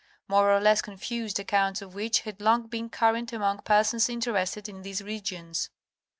[0.27, 4.81] more or less confused accounts of which had long been current among persons interested in
[4.81, 5.69] these regions.